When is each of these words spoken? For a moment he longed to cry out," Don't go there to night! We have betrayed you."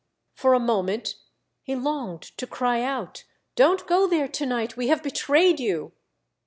For 0.33 0.55
a 0.55 0.59
moment 0.59 1.13
he 1.61 1.75
longed 1.75 2.23
to 2.39 2.47
cry 2.47 2.81
out," 2.81 3.23
Don't 3.55 3.85
go 3.85 4.07
there 4.07 4.27
to 4.29 4.45
night! 4.47 4.75
We 4.75 4.87
have 4.87 5.03
betrayed 5.03 5.59
you." 5.59 5.91